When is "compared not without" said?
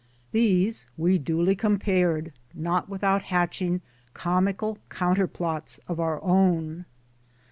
1.55-3.21